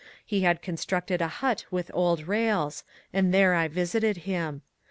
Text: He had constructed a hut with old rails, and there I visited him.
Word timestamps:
He 0.25 0.41
had 0.41 0.63
constructed 0.63 1.21
a 1.21 1.27
hut 1.27 1.65
with 1.69 1.91
old 1.93 2.27
rails, 2.27 2.83
and 3.13 3.31
there 3.31 3.53
I 3.53 3.67
visited 3.67 4.17
him. 4.25 4.63